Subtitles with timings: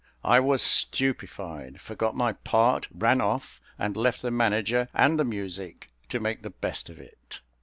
[0.23, 5.91] I was stupified, forgot my part, ran off, and left the manager and the music
[6.09, 7.39] to make the best of it.